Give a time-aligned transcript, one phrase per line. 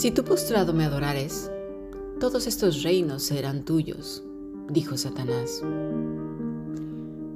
[0.00, 1.50] Si tú postrado me adorares,
[2.20, 4.24] todos estos reinos serán tuyos,
[4.70, 5.60] dijo Satanás.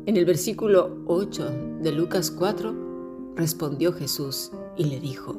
[0.06, 1.51] En el versículo 8
[1.83, 5.37] de Lucas 4, respondió Jesús y le dijo,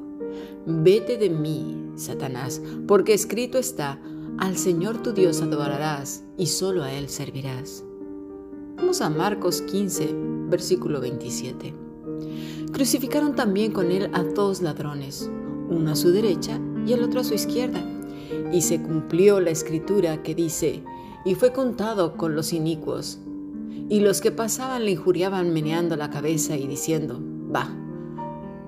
[0.67, 3.99] Vete de mí, Satanás, porque escrito está,
[4.37, 7.83] al Señor tu Dios adorarás y solo a Él servirás.
[8.77, 10.11] Vamos a Marcos 15,
[10.47, 11.73] versículo 27.
[12.71, 15.27] Crucificaron también con Él a dos ladrones,
[15.71, 17.83] uno a su derecha y el otro a su izquierda.
[18.51, 20.83] Y se cumplió la escritura que dice,
[21.25, 23.19] y fue contado con los inicuos.
[23.89, 27.19] Y los que pasaban le injuriaban meneando la cabeza y diciendo,
[27.53, 27.69] va,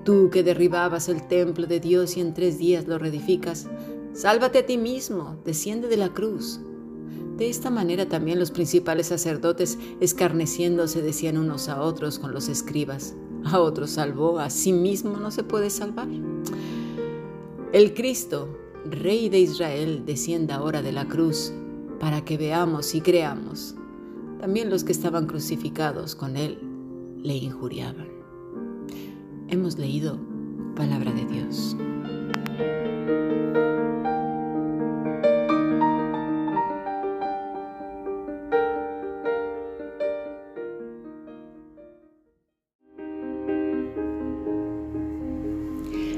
[0.04, 3.66] tú que derribabas el templo de Dios y en tres días lo reedificas,
[4.12, 6.60] sálvate a ti mismo, desciende de la cruz.
[7.36, 13.14] De esta manera también los principales sacerdotes, escarneciéndose, decían unos a otros con los escribas,
[13.44, 16.08] a otros salvó, a sí mismo no se puede salvar.
[17.70, 18.48] El Cristo,
[18.86, 21.52] Rey de Israel, descienda ahora de la cruz
[22.00, 23.74] para que veamos y creamos.
[24.40, 26.58] También los que estaban crucificados con Él
[27.22, 28.08] le injuriaban.
[29.48, 30.18] Hemos leído
[30.76, 31.76] palabra de Dios.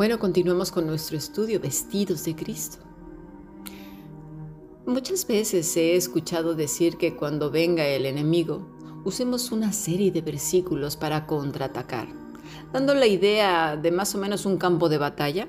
[0.00, 2.78] Bueno, continuamos con nuestro estudio Vestidos de Cristo.
[4.86, 8.66] Muchas veces he escuchado decir que cuando venga el enemigo,
[9.04, 12.08] usemos una serie de versículos para contraatacar,
[12.72, 15.48] dando la idea de más o menos un campo de batalla,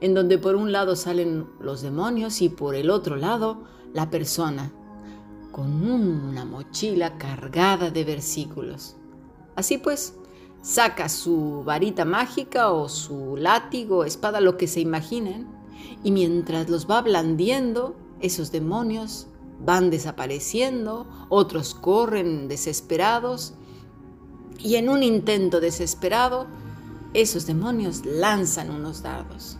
[0.00, 3.62] en donde por un lado salen los demonios y por el otro lado
[3.94, 4.72] la persona,
[5.52, 8.96] con una mochila cargada de versículos.
[9.54, 10.16] Así pues,
[10.62, 15.48] saca su varita mágica o su látigo, espada, lo que se imaginen,
[16.04, 19.26] y mientras los va blandiendo, esos demonios
[19.64, 23.54] van desapareciendo, otros corren desesperados,
[24.58, 26.46] y en un intento desesperado,
[27.14, 29.58] esos demonios lanzan unos dardos.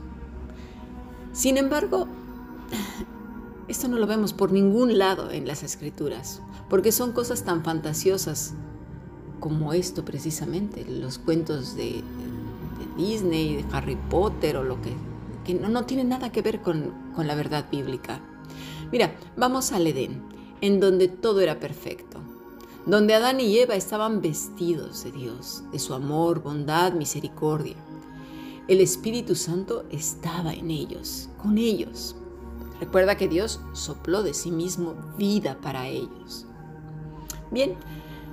[1.33, 2.07] Sin embargo,
[3.69, 8.55] esto no lo vemos por ningún lado en las escrituras, porque son cosas tan fantasiosas
[9.43, 12.05] como esto precisamente, los cuentos de,
[12.97, 14.95] Disney, de Harry Potter o lo que,
[15.45, 18.21] que no, no, tiene nada que ver con, con la verdad bíblica.
[18.93, 20.23] Mira, vamos al Edén,
[20.61, 22.21] en donde todo era perfecto,
[22.87, 27.75] donde Adán y Eva estaban vestidos de Dios, de su amor, bondad, misericordia.
[28.69, 32.15] El Espíritu Santo estaba en ellos, con ellos.
[32.79, 36.47] Recuerda que Dios sopló de sí mismo vida para ellos.
[37.51, 37.75] Bien,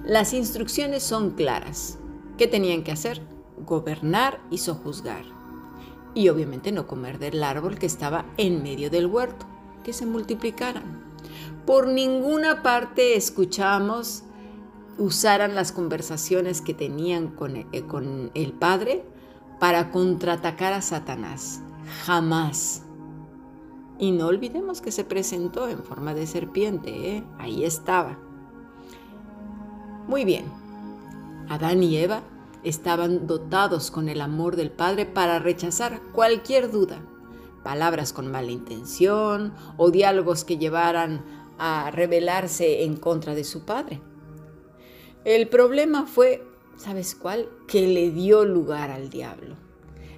[0.10, 2.00] las instrucciones son claras.
[2.36, 3.22] ¿Qué tenían que hacer?
[3.64, 5.24] Gobernar y sojuzgar.
[6.16, 9.46] Y obviamente no comer del árbol que estaba en medio del huerto,
[9.84, 11.04] que se multiplicaran.
[11.68, 14.24] Por ninguna parte escuchamos
[14.98, 17.68] usaran las conversaciones que tenían con, eh,
[18.34, 19.06] el Padre
[19.60, 21.62] para contraatacar a Satanás.
[22.06, 22.82] Jamás.
[24.00, 27.24] Y no olvidemos que se presentó en forma de serpiente, ¿eh?
[27.38, 28.18] ahí estaba.
[30.10, 30.46] Muy bien,
[31.50, 32.24] Adán y Eva
[32.64, 37.00] estaban dotados con el amor del Padre para rechazar cualquier duda,
[37.64, 41.24] palabras con mala intención o diálogos que llevaran
[41.60, 44.02] a rebelarse en contra de su Padre.
[45.26, 46.44] El problema fue,
[46.76, 47.48] ¿sabes cuál?
[47.68, 49.58] Que le dio lugar al diablo.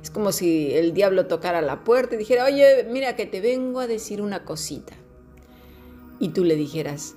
[0.02, 3.82] Es como si el diablo tocara la puerta y dijera, oye, mira que te vengo
[3.82, 4.94] a decir una cosita.
[6.18, 7.16] Y tú le dijeras,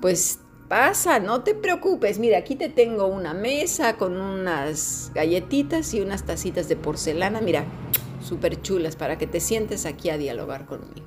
[0.00, 6.00] pues pasa, no te preocupes, mira, aquí te tengo una mesa con unas galletitas y
[6.00, 7.64] unas tacitas de porcelana, mira,
[8.22, 11.06] súper chulas para que te sientes aquí a dialogar conmigo.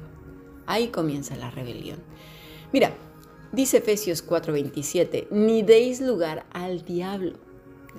[0.66, 2.00] Ahí comienza la rebelión.
[2.72, 2.94] Mira,
[3.52, 7.38] dice Efesios 4:27, ni deis lugar al diablo.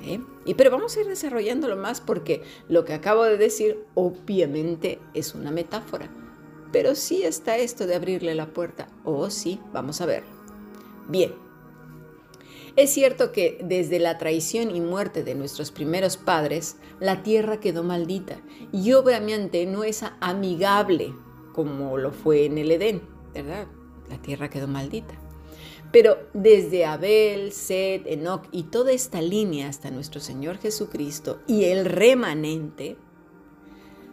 [0.03, 0.21] ¿eh?
[0.45, 5.35] Y pero vamos a ir desarrollándolo más porque lo que acabo de decir obviamente es
[5.35, 6.09] una metáfora.
[6.73, 8.89] Pero sí está esto de abrirle la puerta.
[9.05, 10.23] Oh, sí, vamos a ver.
[11.09, 11.42] Bien.
[12.75, 17.83] Es cierto que desde la traición y muerte de nuestros primeros padres, la tierra quedó
[17.83, 18.41] maldita
[18.73, 21.13] y obviamente no es amigable
[21.53, 23.03] como lo fue en el Edén,
[23.35, 23.67] ¿verdad?
[24.09, 25.15] La tierra quedó maldita.
[25.93, 31.85] Pero desde Abel, Sed, Enoch y toda esta línea hasta nuestro Señor Jesucristo y el
[31.85, 32.97] remanente,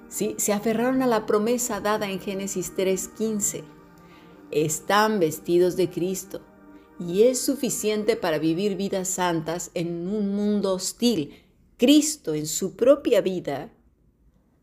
[0.09, 0.35] ¿sí?
[0.38, 3.63] se aferraron a la promesa dada en Génesis 3:15.
[4.51, 6.41] Están vestidos de Cristo
[7.00, 11.34] y es suficiente para vivir vidas santas en un mundo hostil.
[11.78, 13.72] Cristo en su propia vida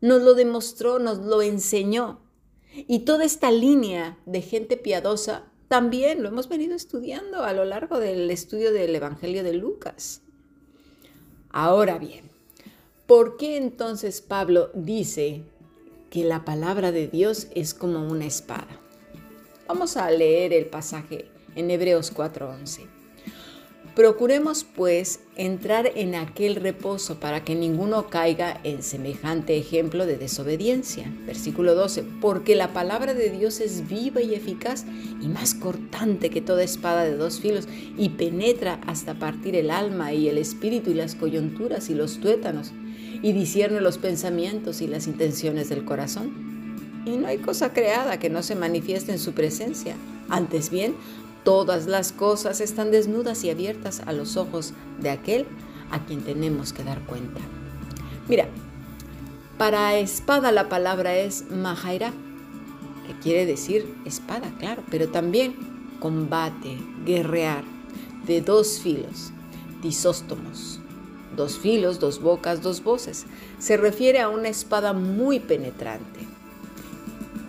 [0.01, 2.21] nos lo demostró, nos lo enseñó.
[2.87, 7.99] Y toda esta línea de gente piadosa también lo hemos venido estudiando a lo largo
[7.99, 10.21] del estudio del Evangelio de Lucas.
[11.49, 12.29] Ahora bien,
[13.07, 15.41] ¿por qué entonces Pablo dice
[16.11, 18.79] que la palabra de Dios es como una espada?
[19.67, 22.87] Vamos a leer el pasaje en Hebreos 4:11.
[23.97, 31.11] Procuremos pues entrar en aquel reposo para que ninguno caiga en semejante ejemplo de desobediencia.
[31.25, 34.85] Versículo 12, porque la palabra de Dios es viva y eficaz
[35.19, 37.67] y más cortante que toda espada de dos filos
[37.97, 42.73] y penetra hasta partir el alma y el espíritu y las coyunturas y los tuétanos
[43.23, 47.01] y discierne los pensamientos y las intenciones del corazón.
[47.07, 49.95] Y no hay cosa creada que no se manifieste en su presencia.
[50.29, 50.93] Antes bien,
[51.47, 55.45] Todas las cosas están desnudas y abiertas a los ojos de aquel
[55.91, 57.39] a quien tenemos que dar cuenta.
[58.27, 58.49] Mira,
[59.57, 62.11] para espada la palabra es mahaira,
[63.07, 65.55] que quiere decir espada, claro, pero también
[66.01, 67.63] combate, guerrear,
[68.25, 69.31] de dos filos,
[69.81, 70.81] disóstomos.
[71.37, 73.25] Dos filos, dos bocas, dos voces.
[73.57, 76.26] Se refiere a una espada muy penetrante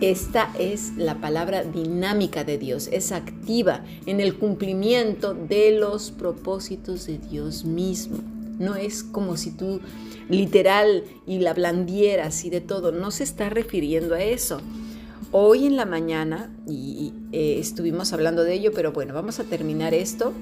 [0.01, 7.05] esta es la palabra dinámica de Dios, es activa en el cumplimiento de los propósitos
[7.05, 8.17] de Dios mismo.
[8.59, 9.81] No es como si tú
[10.29, 14.61] literal y la blandieras y de todo, no se está refiriendo a eso.
[15.31, 19.93] Hoy en la mañana, y eh, estuvimos hablando de ello, pero bueno, vamos a terminar
[19.93, 20.33] esto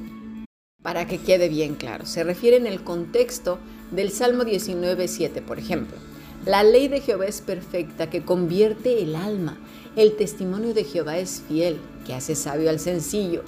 [0.82, 2.06] para que quede bien claro.
[2.06, 3.60] Se refiere en el contexto
[3.92, 5.98] del Salmo 19.7, por ejemplo.
[6.46, 9.58] La ley de Jehová es perfecta, que convierte el alma.
[9.96, 13.44] El testimonio de Jehová es fiel, que hace sabio al sencillo.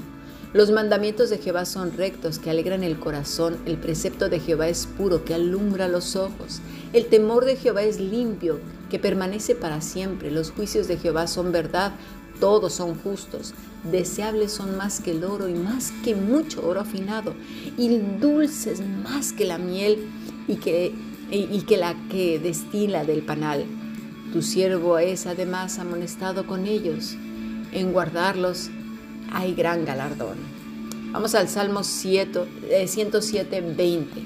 [0.51, 3.57] Los mandamientos de Jehová son rectos, que alegran el corazón.
[3.65, 6.59] El precepto de Jehová es puro, que alumbra los ojos.
[6.91, 8.59] El temor de Jehová es limpio,
[8.89, 10.31] que permanece para siempre.
[10.31, 11.94] Los juicios de Jehová son verdad,
[12.39, 13.53] todos son justos.
[13.92, 17.35] Deseables son más que el oro y más que mucho oro afinado,
[17.77, 20.07] y dulces más que la miel
[20.47, 20.94] y que
[21.31, 23.66] y que la que destila del panal.
[24.34, 27.16] Tu siervo es además amonestado con ellos.
[27.72, 28.70] En guardarlos
[29.31, 30.38] hay gran galardón.
[31.12, 34.20] Vamos al Salmo 107, 20.
[34.20, 34.24] Eh,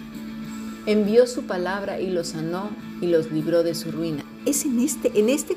[0.85, 2.69] Envió su palabra y los sanó
[2.99, 4.25] y los libró de su ruina.
[4.45, 5.55] Es en este, en este,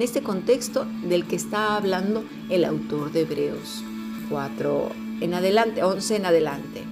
[0.00, 3.84] este contexto del que está hablando el autor de Hebreos
[4.28, 4.88] 4
[5.20, 6.82] en adelante, 11 en adelante.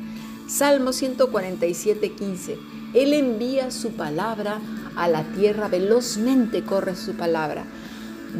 [0.48, 2.56] Salmo 147, 15.
[2.94, 4.60] Él envía su palabra
[4.94, 7.64] a la tierra, velozmente corre su palabra.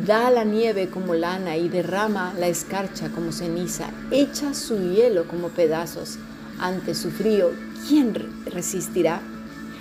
[0.06, 3.90] Da la nieve como lana y derrama la escarcha como ceniza.
[4.12, 6.18] Echa su hielo como pedazos.
[6.60, 7.50] Ante su frío,
[7.88, 8.14] ¿quién
[8.46, 9.20] resistirá?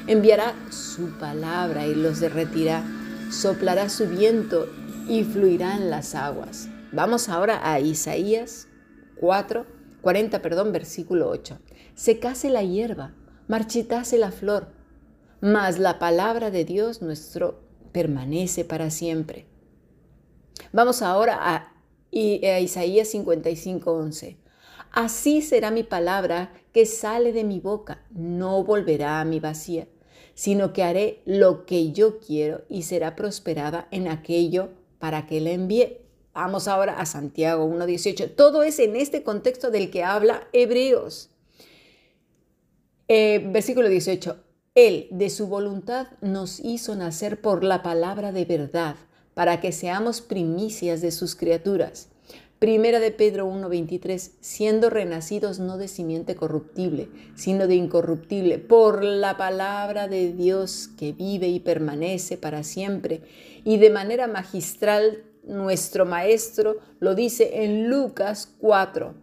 [0.07, 2.83] Enviará su palabra y los derretirá.
[3.29, 4.67] Soplará su viento
[5.07, 6.69] y fluirán las aguas.
[6.91, 8.67] Vamos ahora a Isaías
[9.17, 9.65] 4,
[10.01, 11.59] 40, perdón, versículo 8.
[11.95, 13.15] Secase la hierba,
[13.47, 14.67] marchitase la flor,
[15.39, 17.61] mas la palabra de Dios nuestro
[17.93, 19.45] permanece para siempre.
[20.73, 21.71] Vamos ahora a,
[22.11, 24.37] Isaías 55, 11.
[24.91, 29.87] Así será mi palabra que sale de mi boca, no volverá a mi vacía,
[30.33, 35.51] sino que haré lo que yo quiero y será prosperada en aquello para que la
[35.51, 35.99] envíe.
[36.33, 38.35] Vamos ahora a Santiago 1.18.
[38.35, 41.29] Todo es en este contexto del que habla Hebreos.
[43.07, 44.37] Eh, versículo 18.
[44.73, 48.95] Él, de su voluntad, nos hizo nacer por la palabra de verdad,
[49.35, 52.09] para que seamos primicias de sus criaturas.
[52.57, 59.37] Primera de Pedro 1:23, siendo renacidos no de simiente corruptible, sino de incorruptible, por la
[59.37, 63.21] palabra de Dios que vive y permanece para siempre.
[63.65, 69.13] Y de manera magistral, nuestro Maestro lo dice en Lucas 4,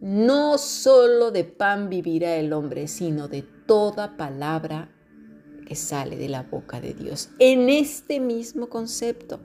[0.00, 4.90] no solo de pan vivirá el hombre, sino de toda palabra
[5.66, 7.30] que sale de la boca de Dios.
[7.38, 9.40] En este mismo concepto,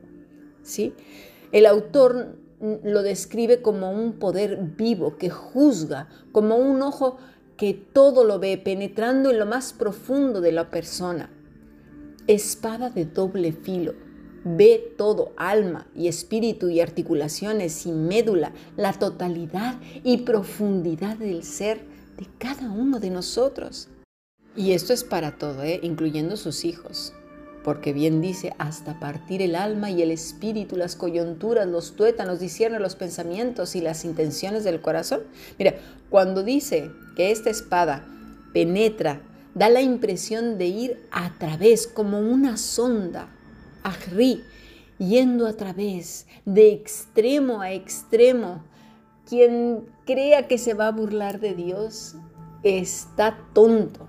[0.62, 0.94] ¿sí?
[1.52, 2.38] El autor
[2.84, 7.18] lo describe como un poder vivo que juzga, como un ojo
[7.58, 11.30] que todo lo ve, penetrando en lo más profundo de la persona.
[12.28, 13.94] Espada de doble filo,
[14.44, 21.82] ve todo, alma y espíritu y articulaciones y médula, la totalidad y profundidad del ser
[22.18, 23.88] de cada uno de nosotros.
[24.56, 25.80] Y esto es para todo, ¿eh?
[25.82, 27.14] incluyendo sus hijos
[27.64, 32.80] porque bien dice, hasta partir el alma y el espíritu, las coyunturas, los tuétanos, discierne
[32.80, 35.22] los pensamientos y las intenciones del corazón.
[35.58, 35.76] Mira,
[36.10, 38.06] cuando dice que esta espada
[38.54, 39.22] penetra,
[39.56, 43.33] da la impresión de ir a través, como una sonda,
[43.84, 44.44] ajri,
[44.98, 48.64] yendo a través, de extremo a extremo.
[49.28, 52.16] Quien crea que se va a burlar de Dios
[52.64, 54.08] está tonto.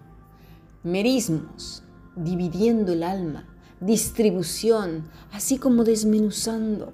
[0.82, 1.82] Merismos,
[2.16, 3.48] dividiendo el alma,
[3.80, 6.92] distribución, así como desmenuzando.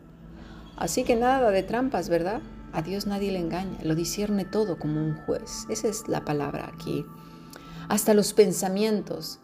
[0.76, 2.40] Así que nada de trampas, ¿verdad?
[2.72, 5.66] A Dios nadie le engaña, lo discierne todo como un juez.
[5.68, 7.04] Esa es la palabra aquí.
[7.88, 9.40] Hasta los pensamientos,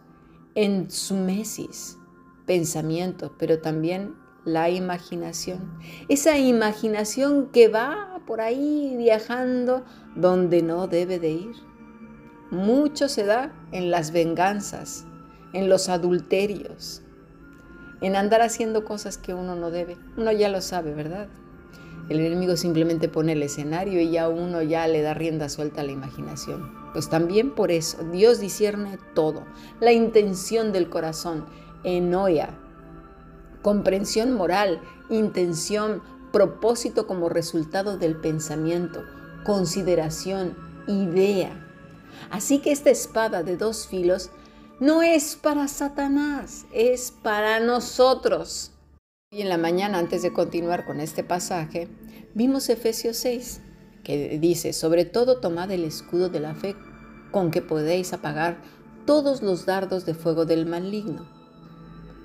[0.55, 1.99] en su mesis,
[2.47, 5.79] pensamiento, pero también la imaginación.
[6.09, 9.85] Esa imaginación que va por ahí viajando
[10.15, 11.57] donde no debe de ir.
[12.51, 15.05] Mucho se da en las venganzas,
[15.53, 17.03] en los adulterios,
[18.01, 19.97] en andar haciendo cosas que uno no debe.
[20.17, 21.29] Uno ya lo sabe, ¿verdad?
[22.09, 25.85] El enemigo simplemente pone el escenario y ya uno ya le da rienda suelta a
[25.85, 26.73] la imaginación.
[26.93, 29.45] Pues también por eso Dios discierne todo,
[29.81, 31.47] la intención del corazón,
[31.87, 32.59] enoia,
[33.63, 36.03] comprensión moral, intención,
[36.33, 39.03] propósito como resultado del pensamiento,
[39.45, 41.63] consideración, idea.
[42.31, 44.31] Así que esta espada de dos filos
[44.81, 48.73] no es para Satanás, es para nosotros.
[49.31, 51.89] Y en la mañana, antes de continuar con este pasaje,
[52.35, 53.61] vimos Efesios 6,
[54.05, 56.77] que dice, sobre todo tomad el escudo de la fe
[57.31, 58.59] con que podéis apagar
[59.07, 61.36] todos los dardos de fuego del maligno.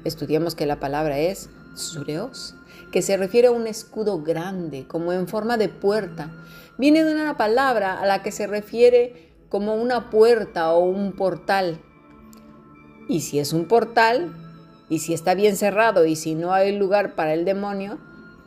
[0.03, 2.55] Estudiamos que la palabra es sureos,
[2.91, 6.31] que se refiere a un escudo grande, como en forma de puerta.
[6.77, 11.79] Viene de una palabra a la que se refiere como una puerta o un portal
[13.12, 14.34] y si es un portal,
[14.89, 17.98] y si está bien cerrado, y si no hay lugar para el demonio,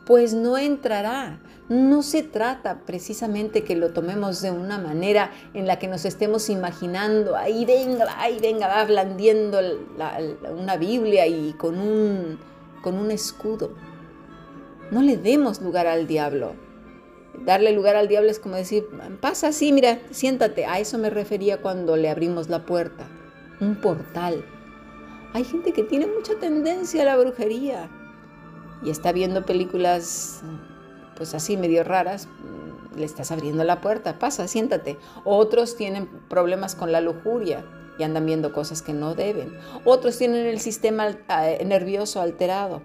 [0.07, 1.39] pues no entrará.
[1.67, 6.49] No se trata precisamente que lo tomemos de una manera en la que nos estemos
[6.49, 9.59] imaginando, ahí venga, ahí venga, va blandiendo
[10.55, 12.37] una Biblia y con un,
[12.83, 13.71] con un escudo.
[14.91, 16.53] No le demos lugar al diablo.
[17.43, 18.85] Darle lugar al diablo es como decir,
[19.19, 20.65] pasa así, mira, siéntate.
[20.65, 23.07] A eso me refería cuando le abrimos la puerta.
[23.59, 24.45] Un portal
[25.35, 27.89] hay gente que tiene mucha tendencia a la brujería
[28.81, 30.41] y está viendo películas
[31.15, 34.97] pues así medio raras, mm, le estás abriendo la puerta, pasa, siéntate.
[35.23, 37.65] Otros tienen problemas con la lujuria
[37.97, 39.57] y andan viendo cosas que no deben.
[39.83, 41.15] Otros tienen el sistema
[41.65, 42.81] nervioso alterado.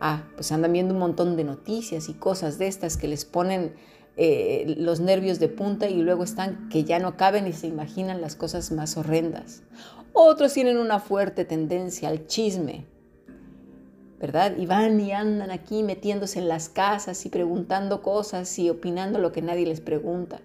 [0.00, 3.74] Ah, pues andan viendo un montón de noticias y cosas de estas que les ponen
[4.16, 8.20] eh, los nervios de punta y luego están que ya no caben y se imaginan
[8.20, 9.62] las cosas más horrendas.
[10.12, 12.86] Otros tienen una fuerte tendencia al chisme,
[14.20, 14.56] ¿verdad?
[14.56, 19.32] Y van y andan aquí metiéndose en las casas y preguntando cosas y opinando lo
[19.32, 20.40] que nadie les pregunta.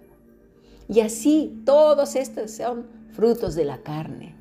[0.88, 4.34] Y así todos estos son frutos de la carne,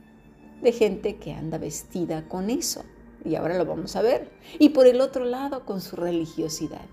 [0.62, 2.84] de gente que anda vestida con eso.
[3.26, 4.30] Y ahora lo vamos a ver.
[4.60, 6.86] Y por el otro lado, con su religiosidad,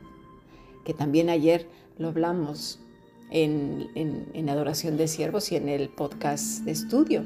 [0.84, 1.66] que también ayer
[1.98, 2.78] lo hablamos
[3.30, 7.24] en, en Adoración de Siervos y en el podcast de estudio.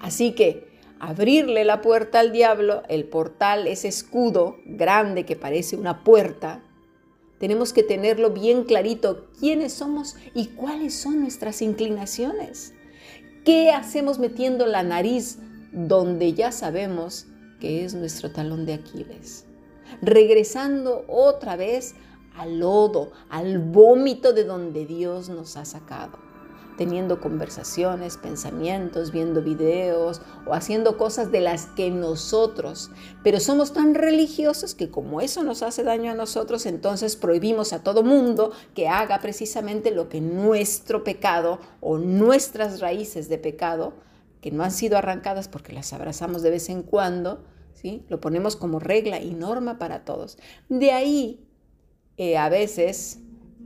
[0.00, 6.04] Así que abrirle la puerta al diablo, el portal, ese escudo grande que parece una
[6.04, 6.62] puerta,
[7.38, 12.72] tenemos que tenerlo bien clarito quiénes somos y cuáles son nuestras inclinaciones.
[13.44, 15.38] ¿Qué hacemos metiendo la nariz
[15.72, 17.26] donde ya sabemos
[17.60, 19.44] que es nuestro talón de Aquiles?
[20.00, 21.94] Regresando otra vez
[22.34, 26.25] al lodo, al vómito de donde Dios nos ha sacado
[26.76, 32.90] teniendo conversaciones, pensamientos, viendo videos o haciendo cosas de las que nosotros,
[33.22, 37.82] pero somos tan religiosos que como eso nos hace daño a nosotros, entonces prohibimos a
[37.82, 43.94] todo mundo que haga precisamente lo que nuestro pecado o nuestras raíces de pecado,
[44.40, 48.04] que no han sido arrancadas porque las abrazamos de vez en cuando, ¿sí?
[48.08, 50.38] lo ponemos como regla y norma para todos.
[50.68, 51.46] De ahí,
[52.16, 53.20] eh, a veces,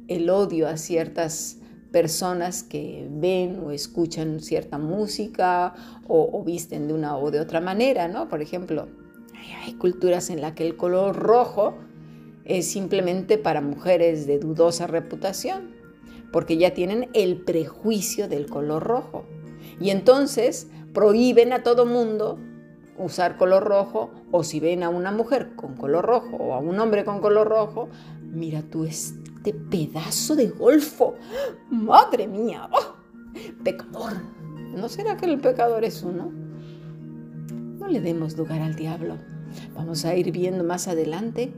[0.09, 1.59] el odio a ciertas
[1.90, 5.75] personas que ven o escuchan cierta música
[6.06, 8.28] o, visten de una o de otra manera, ¿no?
[8.28, 8.88] Por ejemplo,
[9.64, 11.75] hay culturas en las que el color rojo
[12.44, 15.70] es simplemente para mujeres de dudosa reputación,
[16.32, 19.25] porque ya tienen el prejuicio del color rojo.
[19.80, 22.38] Y entonces prohíben a todo mundo
[22.99, 26.78] usar color rojo o si ven a una mujer con color rojo o a un
[26.78, 27.88] hombre con color rojo,
[28.23, 28.85] mira tú
[29.40, 31.14] este pedazo de golfo,
[31.70, 32.97] madre mía, ¡oh!
[33.64, 34.12] pecador.
[34.76, 36.30] ¿No será que el pecador es uno?
[37.78, 39.16] No le demos lugar al diablo.
[39.75, 41.54] Vamos a ir viendo más adelante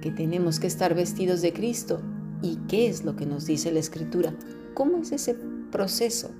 [0.00, 2.00] que tenemos que estar vestidos de Cristo
[2.40, 4.34] y qué es lo que nos dice la Escritura.
[4.72, 5.36] ¿Cómo es ese
[5.70, 6.30] proceso?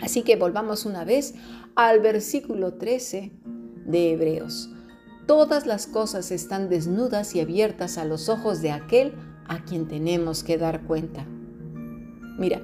[0.00, 1.34] Así que volvamos una vez
[1.74, 3.30] al versículo 13
[3.84, 4.70] de Hebreos.
[5.26, 9.12] Todas las cosas están desnudas y abiertas a los ojos de aquel
[9.48, 11.26] a quien tenemos que dar cuenta.
[12.38, 12.62] Mira,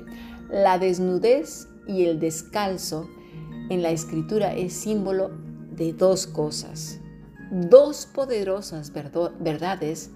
[0.50, 3.08] la desnudez y el descalzo
[3.70, 5.30] en la escritura es símbolo
[5.70, 7.00] de dos cosas,
[7.50, 10.10] dos poderosas verdades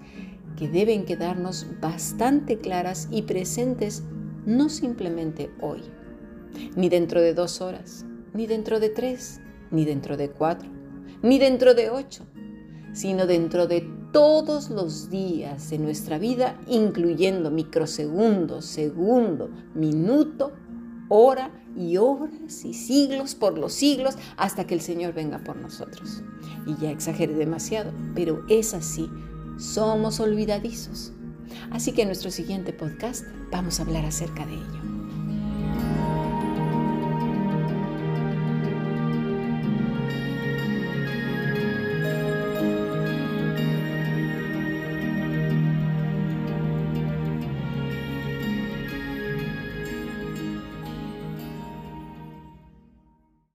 [0.57, 4.03] que deben quedarnos bastante claras y presentes
[4.45, 5.81] no simplemente hoy,
[6.75, 10.69] ni dentro de dos horas, ni dentro de tres, ni dentro de cuatro,
[11.21, 12.25] ni dentro de ocho,
[12.93, 20.53] sino dentro de todos los días de nuestra vida, incluyendo microsegundos, segundo, minuto,
[21.07, 26.23] hora y horas y siglos por los siglos hasta que el Señor venga por nosotros.
[26.65, 29.07] Y ya exageré demasiado, pero es así,
[29.59, 31.13] somos olvidadizos.
[31.69, 34.96] Así que en nuestro siguiente podcast vamos a hablar acerca de ello.